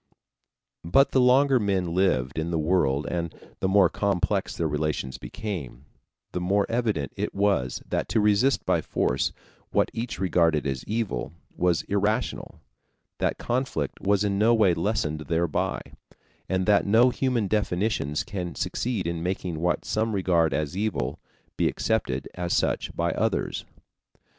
[0.83, 5.85] But the longer men lived in the world and the more complex their relations became,
[6.31, 9.31] the more evident it was that to resist by force
[9.69, 12.61] what each regarded as evil was irrational,
[13.19, 15.79] that conflict was in no way lessened thereby,
[16.49, 21.19] and that no human definitions can succeed in making what some regard as evil
[21.57, 23.65] be accepted as such by others.